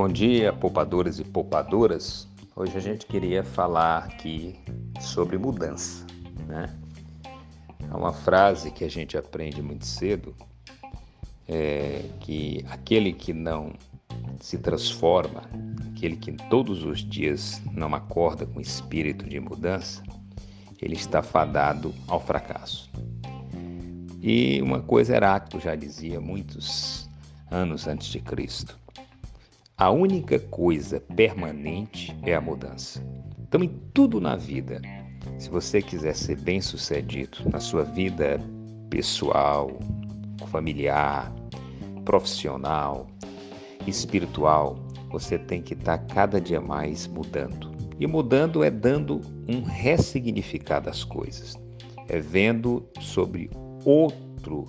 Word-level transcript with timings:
Bom 0.00 0.08
dia, 0.08 0.50
poupadores 0.50 1.18
e 1.18 1.24
poupadoras. 1.24 2.26
Hoje 2.56 2.74
a 2.74 2.80
gente 2.80 3.04
queria 3.04 3.44
falar 3.44 4.04
aqui 4.04 4.58
sobre 4.98 5.36
mudança, 5.36 6.06
né? 6.46 6.74
É 7.78 7.94
uma 7.94 8.10
frase 8.10 8.70
que 8.70 8.82
a 8.82 8.88
gente 8.88 9.18
aprende 9.18 9.60
muito 9.60 9.84
cedo, 9.84 10.34
é 11.46 12.02
que 12.18 12.64
aquele 12.70 13.12
que 13.12 13.34
não 13.34 13.74
se 14.40 14.56
transforma, 14.56 15.42
aquele 15.94 16.16
que 16.16 16.32
todos 16.48 16.82
os 16.82 17.00
dias 17.00 17.60
não 17.70 17.94
acorda 17.94 18.46
com 18.46 18.58
espírito 18.58 19.28
de 19.28 19.38
mudança, 19.38 20.02
ele 20.80 20.94
está 20.94 21.22
fadado 21.22 21.94
ao 22.08 22.18
fracasso. 22.18 22.90
E 24.22 24.62
uma 24.62 24.80
coisa 24.80 25.14
Heráclito 25.14 25.60
já 25.60 25.76
dizia 25.76 26.22
muitos 26.22 27.06
anos 27.50 27.86
antes 27.86 28.08
de 28.08 28.18
Cristo. 28.18 28.80
A 29.80 29.90
única 29.90 30.38
coisa 30.38 31.00
permanente 31.16 32.14
é 32.24 32.34
a 32.34 32.40
mudança. 32.40 33.02
Então, 33.38 33.64
em 33.64 33.68
tudo 33.94 34.20
na 34.20 34.36
vida, 34.36 34.78
se 35.38 35.48
você 35.48 35.80
quiser 35.80 36.14
ser 36.14 36.38
bem-sucedido 36.38 37.38
na 37.50 37.60
sua 37.60 37.82
vida 37.82 38.38
pessoal, 38.90 39.70
familiar, 40.48 41.32
profissional, 42.04 43.06
espiritual, 43.86 44.76
você 45.10 45.38
tem 45.38 45.62
que 45.62 45.72
estar 45.72 45.96
cada 45.96 46.38
dia 46.38 46.60
mais 46.60 47.06
mudando. 47.06 47.70
E 47.98 48.06
mudando 48.06 48.62
é 48.62 48.70
dando 48.70 49.22
um 49.48 49.62
ressignificado 49.62 50.90
às 50.90 51.02
coisas, 51.02 51.58
é 52.06 52.20
vendo 52.20 52.86
sobre 53.00 53.48
outro 53.86 54.68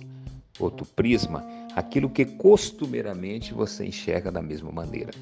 outro 0.58 0.86
prisma 0.86 1.44
aquilo 1.74 2.10
que 2.10 2.24
costumeiramente 2.24 3.54
você 3.54 3.86
enxerga 3.86 4.30
da 4.30 4.42
mesma 4.42 4.70
maneira. 4.70 5.12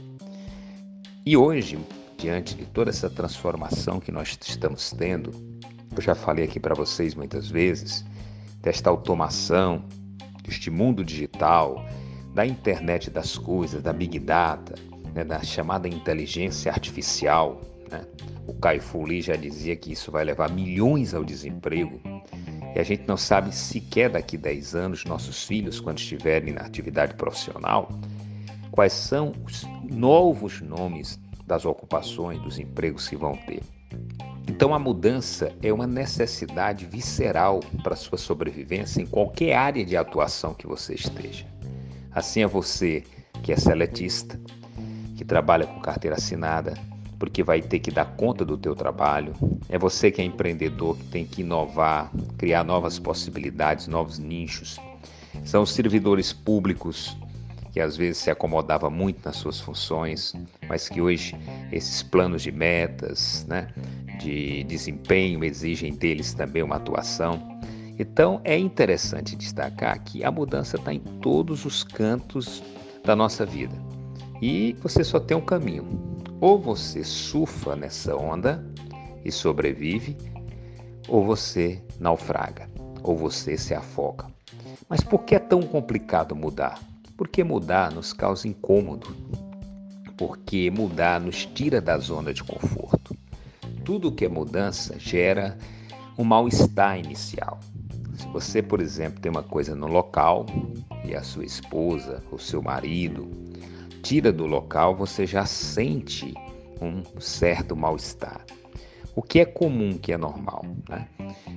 E 1.25 1.37
hoje, 1.37 1.79
diante 2.17 2.55
de 2.55 2.67
toda 2.67 2.91
essa 2.91 3.09
transformação 3.09 4.01
que 4.01 4.11
nós 4.11 4.39
estamos 4.43 4.91
tendo, 4.91 5.31
eu 5.95 6.03
já 6.03 6.15
falei 6.15 6.45
aqui 6.45 6.59
para 6.59 6.75
vocês 6.75 7.15
muitas 7.15 7.49
vezes, 7.49 8.05
desta 8.61 8.91
automação, 8.91 9.85
deste 10.43 10.71
mundo 10.71 11.05
digital, 11.05 11.85
da 12.35 12.47
internet 12.47 13.11
das 13.11 13.37
coisas, 13.37 13.83
da 13.83 13.93
big 13.93 14.19
data, 14.19 14.75
né, 15.15 15.25
da 15.25 15.43
chamada 15.43 15.89
inteligência 15.89 16.71
artificial. 16.71 17.61
Né? 17.91 18.07
O 18.47 18.55
Caio 18.55 18.81
Fuli 18.81 19.21
já 19.21 19.37
dizia 19.37 19.77
que 19.77 19.93
isso 19.93 20.11
vai 20.11 20.25
levar 20.25 20.51
milhões 20.51 21.15
ao 21.15 21.25
desemprego. 21.25 22.01
E 22.75 22.79
a 22.79 22.83
gente 22.83 23.05
não 23.07 23.17
sabe 23.17 23.55
sequer 23.55 24.11
daqui 24.11 24.37
10 24.37 24.75
anos, 24.75 25.05
nossos 25.05 25.45
filhos, 25.45 25.81
quando 25.81 25.99
estiverem 25.99 26.55
na 26.55 26.63
atividade 26.63 27.15
profissional, 27.15 27.89
quais 28.71 28.93
são 28.93 29.33
os 29.45 29.65
novos 29.91 30.61
nomes 30.61 31.21
das 31.47 31.65
ocupações, 31.65 32.41
dos 32.43 32.59
empregos 32.59 33.09
que 33.09 33.17
vão 33.17 33.37
ter. 33.37 33.63
Então, 34.49 34.75
a 34.75 34.79
mudança 34.79 35.53
é 35.63 35.73
uma 35.73 35.87
necessidade 35.87 36.87
visceral 36.87 37.61
para 37.83 37.97
sua 37.97 38.19
sobrevivência 38.19 39.01
em 39.03 39.07
qualquer 39.07 39.55
área 39.55 39.85
de 39.85 39.97
atuação 39.97 40.55
que 40.55 40.67
você 40.67 40.95
esteja. 40.95 41.47
Assim 42.13 42.43
é 42.43 42.47
você 42.47 43.05
que 43.43 43.53
é 43.53 43.57
seletista, 43.57 44.41
que 45.17 45.25
trabalha 45.25 45.67
com 45.67 45.81
carteira 45.81 46.17
assinada, 46.17 46.75
porque 47.21 47.43
vai 47.43 47.61
ter 47.61 47.79
que 47.79 47.91
dar 47.91 48.07
conta 48.17 48.45
do 48.47 48.57
teu 48.57 48.75
trabalho. 48.75 49.35
É 49.69 49.79
você 49.79 50.11
que 50.11 50.23
é 50.23 50.25
empreendedor, 50.25 50.97
que 50.97 51.05
tem 51.05 51.27
que 51.27 51.43
inovar, 51.43 52.11
criar 52.39 52.65
novas 52.65 52.99
possibilidades, 52.99 53.87
novos 53.87 54.19
nichos. 54.19 54.79
São 55.45 55.63
os 55.63 55.71
servidores 55.71 56.33
públicos 56.33 57.17
que 57.73 57.79
às 57.79 57.97
vezes 57.97 58.19
se 58.19 58.31
acomodava 58.31 58.91
muito 58.91 59.25
nas 59.25 59.37
suas 59.37 59.61
funções, 59.61 60.35
mas 60.69 60.89
que 60.89 61.01
hoje 61.01 61.37
esses 61.71 62.03
planos 62.03 62.43
de 62.43 62.51
metas, 62.51 63.47
né, 63.49 63.69
de 64.19 64.65
desempenho 64.65 65.45
exigem 65.45 65.95
deles 65.95 66.35
também 66.35 66.63
uma 66.63 66.77
atuação. 66.77 67.61
Então 67.99 68.41
é 68.45 68.59
interessante 68.59 69.37
destacar 69.37 70.03
que 70.03 70.25
a 70.25 70.33
mudança 70.33 70.77
está 70.77 70.93
em 70.93 71.01
todos 71.21 71.65
os 71.65 71.85
cantos 71.85 72.63
da 73.05 73.15
nossa 73.15 73.45
vida 73.45 73.77
e 74.43 74.75
você 74.83 75.05
só 75.05 75.21
tem 75.21 75.37
um 75.37 75.43
caminho, 75.43 76.10
ou 76.41 76.59
você 76.59 77.05
surfa 77.05 77.77
nessa 77.77 78.17
onda 78.17 78.65
e 79.25 79.31
sobrevive, 79.31 80.17
ou 81.09 81.25
você 81.25 81.83
naufraga, 81.99 82.69
ou 83.03 83.17
você 83.17 83.57
se 83.59 83.75
afoga. 83.75 84.27
Mas 84.89 85.03
por 85.03 85.25
que 85.25 85.35
é 85.35 85.39
tão 85.39 85.63
complicado 85.63 86.35
mudar? 86.35 86.81
Porque 87.17 87.45
mudar 87.45 87.93
nos 87.93 88.13
causa 88.13 88.49
incômodo. 88.49 89.15
Porque 90.17 90.71
mudar 90.71 91.21
nos 91.21 91.45
tira 91.45 91.81
da 91.81 91.99
zona 91.99 92.33
de 92.33 92.43
conforto. 92.43 93.15
Tudo 93.85 94.13
que 94.13 94.25
é 94.25 94.29
mudança 94.29 94.99
gera 94.99 95.57
um 96.17 96.25
mal-estar 96.25 96.99
inicial. 96.99 97.59
Se 98.15 98.27
você, 98.29 98.63
por 98.63 98.81
exemplo, 98.81 99.21
tem 99.21 99.31
uma 99.31 99.43
coisa 99.43 99.75
no 99.75 99.87
local 99.87 100.45
e 101.05 101.15
a 101.15 101.23
sua 101.23 101.45
esposa, 101.45 102.23
o 102.31 102.39
seu 102.39 102.63
marido, 102.63 103.31
tira 104.03 104.33
do 104.33 104.47
local, 104.47 104.95
você 104.95 105.27
já 105.27 105.45
sente 105.47 106.35
um 106.81 107.03
certo 107.21 107.77
mal-estar. 107.77 108.45
O 109.15 109.23
que 109.23 109.41
é 109.41 109.45
comum, 109.45 109.99
que 109.99 110.13
é 110.13 110.17
normal, 110.17 110.65
né? 110.89 111.09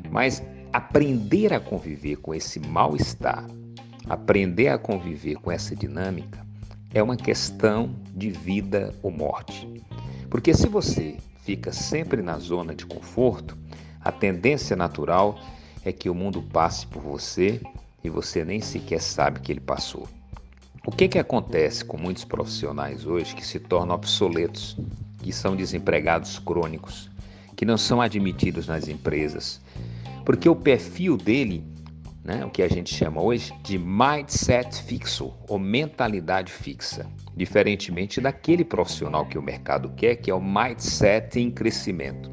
Mas 0.10 0.44
aprender 0.72 1.54
a 1.54 1.60
conviver 1.60 2.18
com 2.18 2.34
esse 2.34 2.60
mal-estar, 2.60 3.46
aprender 4.10 4.70
a 4.70 4.78
conviver 4.78 5.36
com 5.36 5.52
essa 5.52 5.76
dinâmica, 5.76 6.46
é 6.94 7.02
uma 7.02 7.16
questão 7.16 7.96
de 8.14 8.30
vida 8.30 8.94
ou 9.02 9.12
morte. 9.12 9.68
Porque 10.30 10.54
se 10.54 10.68
você 10.68 11.18
fica 11.44 11.72
sempre 11.72 12.22
na 12.22 12.38
zona 12.38 12.74
de 12.76 12.86
conforto, 12.86 13.58
a 14.02 14.12
tendência 14.12 14.76
natural 14.76 15.40
é 15.86 15.92
que 15.92 16.10
o 16.10 16.16
mundo 16.16 16.42
passe 16.42 16.86
por 16.88 17.02
você 17.02 17.62
e 18.04 18.10
você 18.10 18.44
nem 18.44 18.62
sequer 18.62 19.02
sabe 19.02 19.40
que 19.40 19.52
ele 19.52 19.60
passou. 19.60 20.08
O 20.86 20.92
que, 20.92 21.08
que 21.08 21.18
acontece 21.18 21.86
com 21.86 21.98
muitos 21.98 22.26
profissionais 22.26 23.06
hoje 23.06 23.34
que 23.34 23.46
se 23.46 23.58
tornam 23.58 23.96
obsoletos, 23.96 24.76
que 25.20 25.32
são 25.32 25.56
desempregados 25.56 26.38
crônicos, 26.40 27.10
que 27.56 27.66
não 27.66 27.78
são 27.78 28.02
admitidos 28.02 28.68
nas 28.68 28.90
empresas? 28.90 29.62
Porque 30.26 30.50
o 30.50 30.56
perfil 30.56 31.16
dele, 31.16 31.64
né, 32.22 32.44
o 32.44 32.50
que 32.50 32.62
a 32.62 32.68
gente 32.68 32.94
chama 32.94 33.22
hoje 33.22 33.54
de 33.64 33.78
mindset 33.78 34.84
fixo, 34.84 35.34
ou 35.48 35.58
mentalidade 35.58 36.52
fixa, 36.52 37.10
diferentemente 37.34 38.20
daquele 38.20 38.66
profissional 38.66 39.26
que 39.26 39.38
o 39.38 39.42
mercado 39.42 39.90
quer, 39.96 40.18
que 40.18 40.30
é 40.30 40.34
o 40.34 40.44
mindset 40.44 41.40
em 41.40 41.50
crescimento. 41.50 42.30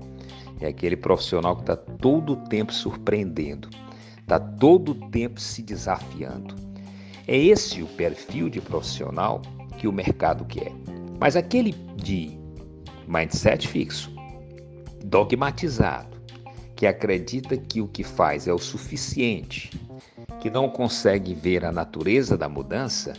É 0.60 0.66
aquele 0.66 0.96
profissional 0.96 1.54
que 1.54 1.62
está 1.62 1.76
todo 1.76 2.32
o 2.32 2.36
tempo 2.48 2.74
surpreendendo, 2.74 3.70
está 4.18 4.40
todo 4.40 4.90
o 4.90 5.08
tempo 5.08 5.40
se 5.40 5.62
desafiando 5.62 6.69
é 7.26 7.36
esse 7.36 7.82
o 7.82 7.86
perfil 7.86 8.48
de 8.48 8.60
profissional 8.60 9.42
que 9.78 9.86
o 9.86 9.92
mercado 9.92 10.44
quer. 10.44 10.72
Mas 11.18 11.36
aquele 11.36 11.72
de 11.96 12.38
mindset 13.06 13.66
fixo, 13.66 14.12
dogmatizado, 15.04 16.18
que 16.76 16.86
acredita 16.86 17.56
que 17.56 17.80
o 17.80 17.88
que 17.88 18.02
faz 18.02 18.46
é 18.46 18.52
o 18.52 18.58
suficiente, 18.58 19.70
que 20.40 20.48
não 20.48 20.68
consegue 20.68 21.34
ver 21.34 21.64
a 21.64 21.72
natureza 21.72 22.38
da 22.38 22.48
mudança, 22.48 23.12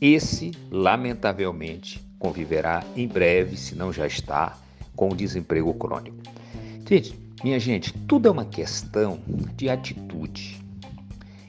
esse, 0.00 0.52
lamentavelmente, 0.70 2.02
conviverá 2.18 2.82
em 2.96 3.06
breve, 3.06 3.56
se 3.56 3.74
não 3.74 3.92
já 3.92 4.06
está, 4.06 4.56
com 4.96 5.08
o 5.08 5.14
desemprego 5.14 5.74
crônico. 5.74 6.16
Gente, 6.88 7.18
minha 7.42 7.58
gente, 7.58 7.92
tudo 7.92 8.28
é 8.28 8.30
uma 8.30 8.44
questão 8.44 9.20
de 9.54 9.68
atitude. 9.68 10.62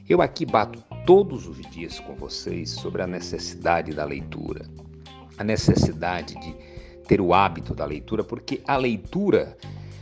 Eu 0.08 0.20
aqui 0.20 0.44
bato 0.44 0.78
todos 1.06 1.46
os 1.46 1.58
dias 1.70 2.00
com 2.00 2.16
vocês 2.16 2.68
sobre 2.70 3.00
a 3.00 3.06
necessidade 3.06 3.94
da 3.94 4.04
leitura, 4.04 4.68
a 5.38 5.44
necessidade 5.44 6.34
de 6.40 6.52
ter 7.06 7.20
o 7.20 7.32
hábito 7.32 7.72
da 7.76 7.84
leitura, 7.84 8.24
porque 8.24 8.60
a 8.66 8.76
leitura, 8.76 9.56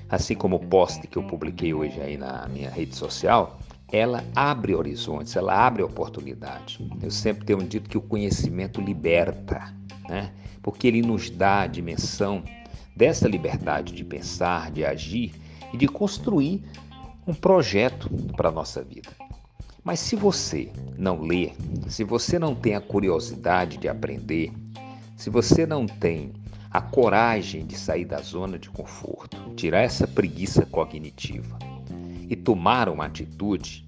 assim 0.09 0.35
como 0.35 0.57
o 0.57 0.67
post 0.67 1.07
que 1.07 1.19
eu 1.19 1.23
publiquei 1.23 1.75
hoje 1.75 2.01
aí 2.01 2.17
na 2.17 2.49
minha 2.49 2.71
rede 2.71 2.97
social, 2.97 3.59
ela 3.93 4.25
abre 4.35 4.75
horizontes, 4.75 5.37
ela 5.37 5.67
abre 5.67 5.83
oportunidade. 5.83 6.91
Eu 7.03 7.11
sempre 7.11 7.45
tenho 7.45 7.63
dito 7.63 7.91
que 7.91 7.99
o 7.99 8.03
conhecimento 8.03 8.81
liberta, 8.81 9.75
né? 10.09 10.33
porque 10.63 10.89
ele 10.89 11.03
nos 11.03 11.29
dá 11.29 11.61
a 11.61 11.67
dimensão 11.67 12.43
dessa 12.97 13.29
liberdade 13.29 13.93
de 13.93 14.03
pensar, 14.03 14.71
de 14.71 14.87
agir 14.87 15.35
e 15.71 15.77
de 15.77 15.87
construir 15.87 16.65
um 17.27 17.35
projeto 17.35 18.09
para 18.35 18.49
a 18.49 18.53
nossa 18.53 18.83
vida. 18.83 19.11
Mas 19.85 20.01
se 20.01 20.17
você 20.17 20.73
não 20.97 21.21
lê, 21.21 21.53
se 21.89 22.03
você 22.03 22.39
não 22.39 22.55
tem 22.55 22.75
a 22.75 22.81
curiosidade 22.81 23.77
de 23.77 23.87
aprender, 23.87 24.51
se 25.15 25.29
você 25.29 25.67
não 25.67 25.85
tem 25.85 26.33
a 26.71 26.81
coragem 26.81 27.67
de 27.67 27.77
sair 27.77 28.07
da 28.07 28.19
zona 28.23 28.59
de 28.59 28.71
conforto, 28.71 29.37
tirar 29.55 29.83
essa 29.83 30.07
preguiça 30.09 30.65
cognitiva 30.65 31.59
e 32.31 32.35
tomar 32.35 32.89
uma 32.89 33.05
atitude, 33.05 33.85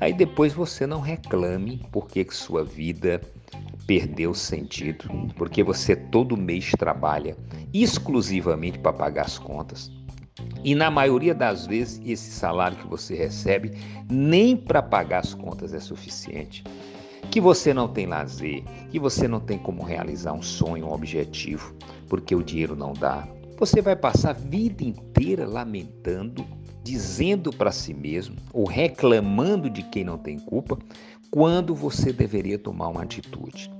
aí 0.00 0.12
depois 0.12 0.52
você 0.52 0.88
não 0.88 1.00
reclame 1.00 1.86
porque 1.92 2.26
sua 2.28 2.64
vida 2.64 3.20
perdeu 3.86 4.34
sentido, 4.34 5.08
porque 5.36 5.62
você 5.62 5.94
todo 5.94 6.36
mês 6.36 6.72
trabalha 6.72 7.36
exclusivamente 7.72 8.78
para 8.78 8.92
pagar 8.92 9.26
as 9.26 9.38
contas. 9.38 9.90
E 10.62 10.74
na 10.74 10.90
maioria 10.90 11.34
das 11.34 11.66
vezes, 11.66 12.00
esse 12.04 12.30
salário 12.30 12.76
que 12.76 12.86
você 12.86 13.14
recebe 13.14 13.72
nem 14.10 14.56
para 14.56 14.82
pagar 14.82 15.20
as 15.20 15.34
contas 15.34 15.72
é 15.72 15.80
suficiente. 15.80 16.64
Que 17.30 17.40
você 17.40 17.72
não 17.72 17.88
tem 17.88 18.06
lazer, 18.06 18.64
que 18.90 18.98
você 18.98 19.28
não 19.28 19.40
tem 19.40 19.58
como 19.58 19.82
realizar 19.82 20.32
um 20.32 20.42
sonho, 20.42 20.86
um 20.86 20.92
objetivo, 20.92 21.74
porque 22.08 22.34
o 22.34 22.42
dinheiro 22.42 22.74
não 22.74 22.92
dá. 22.92 23.26
Você 23.58 23.80
vai 23.80 23.94
passar 23.94 24.30
a 24.30 24.32
vida 24.32 24.82
inteira 24.82 25.46
lamentando, 25.46 26.46
dizendo 26.82 27.52
para 27.52 27.70
si 27.70 27.94
mesmo 27.94 28.36
ou 28.52 28.66
reclamando 28.66 29.68
de 29.68 29.82
quem 29.82 30.02
não 30.02 30.18
tem 30.18 30.38
culpa, 30.38 30.78
quando 31.30 31.74
você 31.74 32.12
deveria 32.12 32.58
tomar 32.58 32.88
uma 32.88 33.02
atitude. 33.02 33.70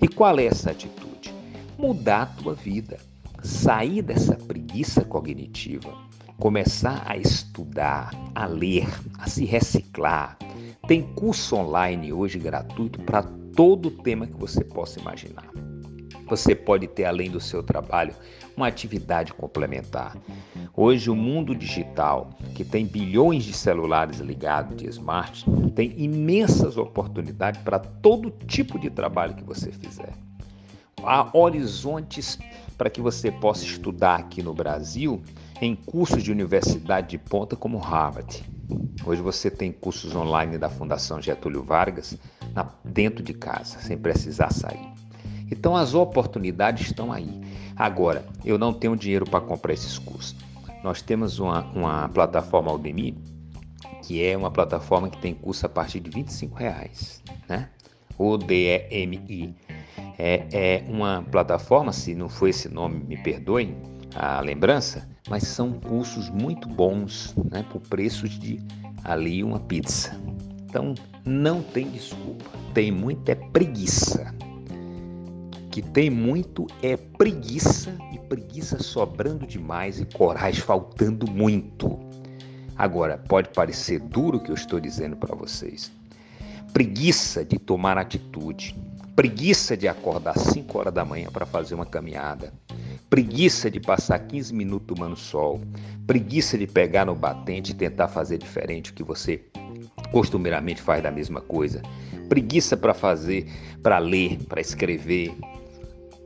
E 0.00 0.08
qual 0.08 0.38
é 0.38 0.46
essa 0.46 0.70
atitude? 0.70 1.34
Mudar 1.78 2.22
a 2.22 2.26
tua 2.26 2.54
vida, 2.54 2.98
sair 3.42 4.02
dessa 4.02 4.34
preguiça 4.74 5.04
cognitiva, 5.04 5.94
começar 6.36 7.04
a 7.06 7.16
estudar, 7.16 8.10
a 8.34 8.44
ler, 8.44 8.88
a 9.20 9.28
se 9.28 9.44
reciclar. 9.44 10.36
Tem 10.88 11.00
curso 11.14 11.54
online 11.54 12.12
hoje 12.12 12.40
gratuito 12.40 12.98
para 13.02 13.22
todo 13.54 13.88
tema 13.88 14.26
que 14.26 14.36
você 14.36 14.64
possa 14.64 14.98
imaginar. 14.98 15.48
Você 16.26 16.56
pode 16.56 16.88
ter, 16.88 17.04
além 17.04 17.30
do 17.30 17.40
seu 17.40 17.62
trabalho, 17.62 18.16
uma 18.56 18.66
atividade 18.66 19.32
complementar. 19.32 20.16
Hoje, 20.76 21.08
o 21.08 21.14
mundo 21.14 21.54
digital, 21.54 22.30
que 22.56 22.64
tem 22.64 22.84
bilhões 22.84 23.44
de 23.44 23.52
celulares 23.52 24.18
ligados, 24.18 24.76
de 24.76 24.88
smart, 24.88 25.44
tem 25.76 25.94
imensas 25.96 26.76
oportunidades 26.76 27.62
para 27.62 27.78
todo 27.78 28.28
tipo 28.48 28.76
de 28.76 28.90
trabalho 28.90 29.36
que 29.36 29.44
você 29.44 29.70
fizer. 29.70 30.14
Há 31.00 31.28
horizontes 31.32 32.40
para 32.76 32.90
que 32.90 33.00
você 33.00 33.30
possa 33.30 33.64
estudar 33.64 34.16
aqui 34.16 34.42
no 34.42 34.52
Brasil 34.52 35.22
em 35.60 35.74
cursos 35.74 36.22
de 36.22 36.32
universidade 36.32 37.08
de 37.08 37.18
ponta 37.18 37.56
como 37.56 37.78
Harvard. 37.78 38.44
Hoje 39.06 39.20
você 39.20 39.50
tem 39.50 39.70
cursos 39.70 40.14
online 40.14 40.58
da 40.58 40.68
Fundação 40.68 41.20
Getúlio 41.20 41.62
Vargas 41.62 42.16
dentro 42.84 43.22
de 43.22 43.34
casa, 43.34 43.78
sem 43.80 43.96
precisar 43.96 44.50
sair. 44.50 44.92
Então 45.50 45.76
as 45.76 45.94
oportunidades 45.94 46.86
estão 46.86 47.12
aí. 47.12 47.40
Agora, 47.76 48.24
eu 48.44 48.56
não 48.56 48.72
tenho 48.72 48.96
dinheiro 48.96 49.24
para 49.24 49.40
comprar 49.40 49.72
esses 49.72 49.98
cursos. 49.98 50.36
Nós 50.82 51.02
temos 51.02 51.38
uma, 51.38 51.62
uma 51.72 52.08
plataforma 52.08 52.72
Udemy, 52.72 53.16
que 54.02 54.22
é 54.22 54.36
uma 54.36 54.50
plataforma 54.50 55.08
que 55.08 55.18
tem 55.18 55.34
curso 55.34 55.64
a 55.66 55.68
partir 55.68 56.00
de 56.00 56.10
25 56.10 56.56
reais, 56.56 57.22
né? 57.48 57.70
O-D-E-M-I. 58.18 59.54
É, 60.18 60.46
é 60.52 60.84
uma 60.88 61.22
plataforma, 61.30 61.92
se 61.92 62.14
não 62.14 62.28
foi 62.28 62.50
esse 62.50 62.68
nome, 62.68 63.02
me 63.04 63.16
perdoem 63.16 63.76
a 64.14 64.40
lembrança, 64.40 65.08
mas 65.28 65.44
são 65.44 65.72
cursos 65.72 66.30
muito 66.30 66.68
bons, 66.68 67.34
né? 67.50 67.64
Por 67.70 67.80
preços 67.80 68.30
de 68.30 68.60
ali 69.02 69.42
uma 69.42 69.58
pizza. 69.58 70.20
Então 70.68 70.94
não 71.24 71.62
tem 71.62 71.88
desculpa, 71.88 72.50
tem 72.72 72.90
muita 72.92 73.32
é 73.32 73.34
preguiça 73.34 74.34
que 75.74 75.82
tem 75.82 76.08
muito 76.08 76.68
é 76.80 76.96
preguiça 76.96 77.98
e 78.12 78.18
preguiça 78.20 78.80
sobrando 78.80 79.44
demais 79.44 79.98
e 79.98 80.04
coragem 80.04 80.60
faltando 80.60 81.28
muito. 81.28 81.98
Agora, 82.76 83.18
pode 83.18 83.48
parecer 83.48 83.98
duro 83.98 84.38
o 84.38 84.40
que 84.40 84.52
eu 84.52 84.54
estou 84.54 84.78
dizendo 84.78 85.16
para 85.16 85.34
vocês. 85.34 85.90
Preguiça 86.72 87.44
de 87.44 87.58
tomar 87.58 87.98
atitude, 87.98 88.76
preguiça 89.14 89.76
de 89.76 89.86
acordar 89.86 90.36
5 90.36 90.76
horas 90.78 90.92
da 90.92 91.04
manhã 91.04 91.28
para 91.30 91.46
fazer 91.46 91.74
uma 91.74 91.86
caminhada, 91.86 92.52
preguiça 93.08 93.70
de 93.70 93.78
passar 93.78 94.18
15 94.18 94.52
minutos 94.52 94.88
tomando 94.88 95.16
sol, 95.16 95.60
preguiça 96.06 96.58
de 96.58 96.66
pegar 96.66 97.04
no 97.04 97.14
batente 97.14 97.70
e 97.70 97.74
tentar 97.74 98.08
fazer 98.08 98.38
diferente 98.38 98.90
o 98.90 98.94
que 98.94 99.04
você 99.04 99.40
costumeiramente 100.10 100.82
faz 100.82 101.02
da 101.02 101.12
mesma 101.12 101.40
coisa, 101.40 101.80
preguiça 102.28 102.76
para 102.76 102.92
fazer, 102.92 103.46
para 103.82 103.98
ler, 103.98 104.38
para 104.48 104.60
escrever, 104.60 105.32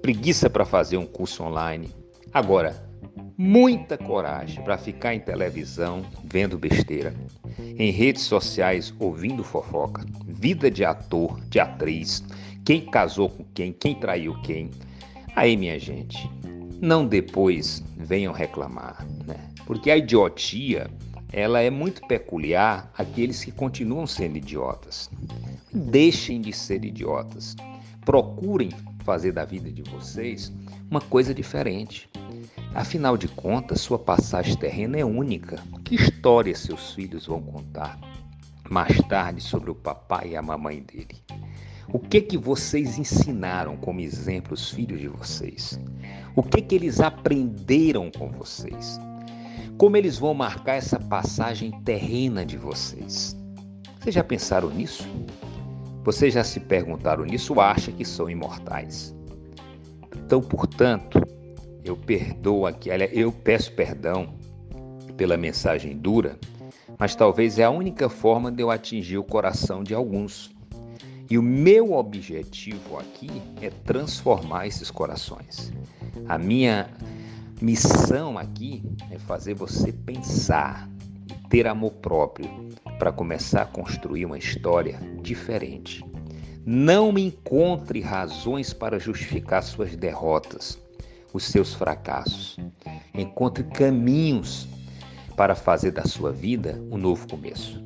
preguiça 0.01 0.49
para 0.49 0.65
fazer 0.65 0.97
um 0.97 1.07
curso 1.07 1.43
online. 1.43 1.91
Agora, 2.33 2.89
muita 3.37 3.99
coragem 3.99 4.63
para 4.65 4.79
ficar 4.79 5.15
em 5.15 5.21
televisão 5.21 6.03
vendo 6.25 6.59
besteira, 6.59 7.15
em 7.59 7.91
redes 7.91 8.23
sociais 8.23 8.95
ouvindo 8.99 9.45
fofoca, 9.45 10.05
vida 10.27 10.71
de 10.71 10.85
ator, 10.85 11.39
de 11.49 11.61
atriz, 11.61 12.25
quem 12.69 12.83
casou 12.83 13.31
com 13.31 13.45
quem, 13.55 13.73
quem 13.73 13.95
traiu 13.95 14.35
quem. 14.43 14.71
Aí, 15.35 15.57
minha 15.57 15.79
gente, 15.79 16.31
não 16.83 17.07
depois 17.07 17.83
venham 17.97 18.31
reclamar, 18.31 19.07
né? 19.27 19.37
Porque 19.65 19.91
a 19.91 19.97
idiotia, 19.97 20.91
ela 21.33 21.63
é 21.63 21.71
muito 21.71 22.07
peculiar 22.07 22.93
àqueles 22.99 23.43
que 23.43 23.51
continuam 23.51 24.07
sendo 24.07 24.37
idiotas. 24.37 25.09
Deixem 25.73 26.43
de 26.43 26.53
ser 26.53 26.85
idiotas. 26.85 27.57
Procurem 28.05 28.69
fazer 29.03 29.33
da 29.33 29.47
vida 29.47 29.73
de 29.73 29.81
vocês 29.91 30.53
uma 30.91 31.01
coisa 31.01 31.33
diferente. 31.33 32.07
Afinal 32.75 33.17
de 33.17 33.29
contas, 33.29 33.81
sua 33.81 33.99
passagem 33.99 34.55
terrena 34.59 34.99
é 34.99 35.05
única. 35.07 35.57
Que 35.87 35.95
história 35.95 36.55
seus 36.55 36.93
filhos 36.93 37.25
vão 37.25 37.41
contar 37.41 37.99
mais 38.69 38.95
tarde 39.09 39.41
sobre 39.41 39.71
o 39.71 39.75
papai 39.75 40.33
e 40.33 40.37
a 40.37 40.43
mamãe 40.43 40.83
dele? 40.83 41.17
O 41.91 41.99
que 41.99 42.21
que 42.21 42.37
vocês 42.37 42.99
ensinaram 42.99 43.75
como 43.79 44.01
exemplo 44.01 44.53
os 44.53 44.71
filhos 44.71 45.01
de 45.01 45.09
vocês? 45.09 45.81
O 46.37 46.43
que 46.43 46.61
que 46.61 46.75
eles 46.75 47.01
aprenderam 47.01 48.11
com 48.11 48.31
vocês? 48.31 49.01
Como 49.79 49.97
eles 49.97 50.19
vão 50.19 50.35
marcar 50.35 50.75
essa 50.75 51.01
passagem 51.01 51.71
terrena 51.87 52.45
de 52.45 52.59
vocês? 52.59 53.35
Vocês 53.99 54.15
já 54.15 54.23
pensaram 54.23 54.69
nisso? 54.69 55.09
Vocês 56.05 56.35
já 56.35 56.45
se 56.45 56.61
perguntaram 56.61 57.25
nisso 57.25 57.55
ou 57.55 57.61
acham 57.63 57.95
que 57.95 58.05
são 58.05 58.29
imortais? 58.29 59.17
Então, 60.15 60.43
portanto, 60.43 61.23
eu 61.83 61.97
perdoo 61.97 62.67
aqui, 62.67 62.91
eu 63.13 63.33
peço 63.33 63.73
perdão 63.73 64.35
pela 65.17 65.39
mensagem 65.39 65.97
dura, 65.97 66.39
mas 66.99 67.15
talvez 67.15 67.59
é 67.59 67.65
a 67.65 67.71
única 67.71 68.11
forma 68.11 68.53
de 68.53 68.63
eu 68.63 68.71
atingir 68.71 69.17
o 69.17 69.25
coração 69.25 69.83
de 69.83 69.95
alguns. 69.95 70.58
E 71.31 71.37
o 71.37 71.43
meu 71.43 71.93
objetivo 71.93 72.99
aqui 72.99 73.43
é 73.61 73.69
transformar 73.69 74.67
esses 74.67 74.91
corações. 74.91 75.71
A 76.27 76.39
minha 76.39 76.89
missão 77.61 78.39
aqui 78.39 78.83
é 79.11 79.19
fazer 79.19 79.53
você 79.53 79.93
pensar 79.93 80.89
e 81.29 81.49
ter 81.49 81.67
amor 81.67 81.93
próprio 81.93 82.49
para 82.99 83.13
começar 83.13 83.63
a 83.63 83.67
construir 83.67 84.25
uma 84.25 84.39
história 84.39 84.99
diferente. 85.23 86.03
Não 86.65 87.19
encontre 87.19 88.01
razões 88.01 88.73
para 88.73 88.99
justificar 88.99 89.63
suas 89.63 89.95
derrotas, 89.95 90.79
os 91.35 91.45
seus 91.45 91.75
fracassos. 91.75 92.57
Encontre 93.13 93.65
caminhos 93.65 94.67
para 95.37 95.55
fazer 95.55 95.91
da 95.91 96.05
sua 96.05 96.33
vida 96.33 96.83
um 96.91 96.97
novo 96.97 97.29
começo. 97.29 97.83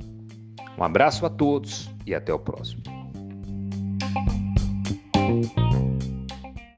Um 0.78 0.84
abraço 0.84 1.26
a 1.26 1.30
todos 1.30 1.90
e 2.06 2.14
até 2.14 2.32
o 2.32 2.38
próximo. 2.38 2.91